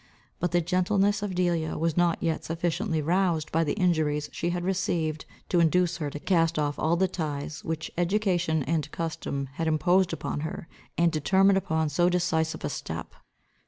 [0.39, 4.63] But the gentleness of Delia was not yet sufficiently roused by the injuries she had
[4.63, 9.67] received, to induce her, to cast off all the ties which education and custom had
[9.67, 10.67] imposed upon her,
[10.97, 13.13] and determine upon so decisive a step.